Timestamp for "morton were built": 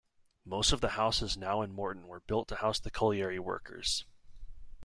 1.71-2.47